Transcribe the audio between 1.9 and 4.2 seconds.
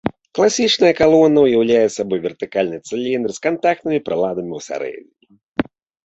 сабою вертыкальны цыліндр з кантактнымі